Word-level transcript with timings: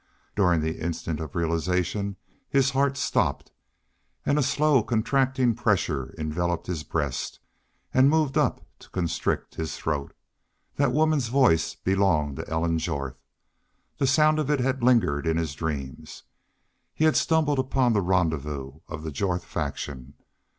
During 0.35 0.61
the 0.61 0.79
instant 0.83 1.19
of 1.19 1.35
realization 1.35 2.15
his 2.49 2.71
heart 2.71 2.97
stopped. 2.97 3.51
And 4.25 4.39
a 4.39 4.41
slow, 4.41 4.81
contracting 4.81 5.53
pressure 5.53 6.15
enveloped 6.17 6.65
his 6.65 6.81
breast 6.81 7.39
and 7.93 8.09
moved 8.09 8.35
up 8.35 8.65
to 8.79 8.89
constrict 8.89 9.53
his 9.53 9.77
throat. 9.77 10.15
That 10.77 10.91
woman's 10.91 11.27
voice 11.27 11.75
belonged 11.75 12.37
to 12.37 12.49
Ellen 12.49 12.79
Jorth. 12.79 13.19
The 13.99 14.07
sound 14.07 14.39
of 14.39 14.49
it 14.49 14.59
had 14.59 14.81
lingered 14.81 15.27
in 15.27 15.37
his 15.37 15.53
dreams. 15.53 16.23
He 16.95 17.05
had 17.05 17.15
stumbled 17.15 17.59
upon 17.59 17.93
the 17.93 18.01
rendezvous 18.01 18.79
of 18.87 19.03
the 19.03 19.11
Jorth 19.11 19.43
faction. 19.45 20.15